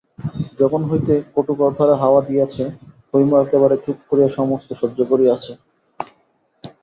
[0.59, 2.63] যখন হইতে কটুকথার হাওয়া দিয়াছে,
[3.09, 5.51] হৈম একেবারে চুপ করিয়া সমস্ত সহ্য করিয়াছে।